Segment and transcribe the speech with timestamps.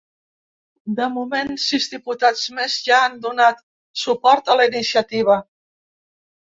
[0.99, 3.63] De moment, sis diputats més ja han donat
[4.07, 5.43] suport a la iniciativa.